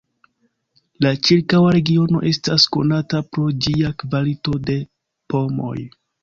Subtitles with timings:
[1.05, 4.79] La ĉirkaŭa regiono estas konata pro ĝia kvalito de
[5.35, 5.77] pomoj.